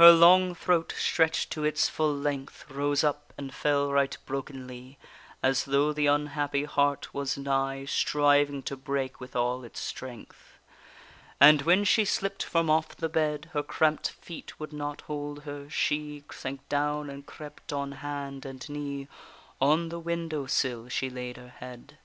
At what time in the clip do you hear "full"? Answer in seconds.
1.86-2.16